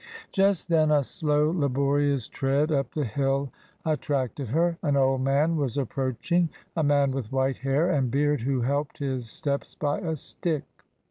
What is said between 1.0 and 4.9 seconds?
slow, laborious tread up the hill attracted her.